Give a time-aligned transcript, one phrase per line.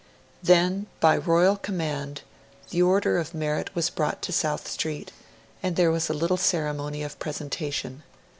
[0.41, 2.23] Then, by Royal command,
[2.71, 5.11] the Order of Merit was brought to South Street,
[5.61, 8.01] and there was a little ceremony of presentation.